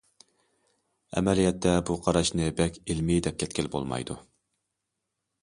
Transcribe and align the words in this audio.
ئەمەلىيەتتە، 1.19 1.73
بۇ 1.89 1.97
قاراشنى 2.07 2.49
بەك 2.61 2.81
ئىلمىي 2.87 3.23
دەپ 3.29 3.39
كەتكىلى 3.45 3.73
بولمايدۇ. 3.77 4.19